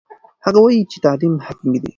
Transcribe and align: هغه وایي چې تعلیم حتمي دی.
هغه 0.45 0.59
وایي 0.61 0.81
چې 0.91 0.97
تعلیم 1.05 1.33
حتمي 1.45 1.77
دی. 1.81 1.89